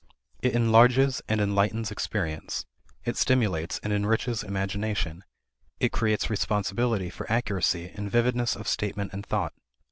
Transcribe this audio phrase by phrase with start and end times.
[0.41, 2.65] It enlarges and enlightens experience;
[3.05, 5.23] it stimulates and enriches imagination;
[5.79, 9.53] it creates responsibility for accuracy and vividness of statement and thought.